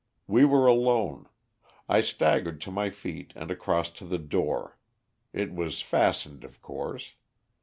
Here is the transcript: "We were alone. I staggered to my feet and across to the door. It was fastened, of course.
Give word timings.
"We 0.25 0.45
were 0.45 0.65
alone. 0.65 1.27
I 1.87 2.01
staggered 2.01 2.59
to 2.61 2.71
my 2.71 2.89
feet 2.89 3.33
and 3.35 3.51
across 3.51 3.91
to 3.91 4.03
the 4.03 4.17
door. 4.17 4.79
It 5.31 5.53
was 5.53 5.83
fastened, 5.83 6.43
of 6.43 6.59
course. 6.59 7.13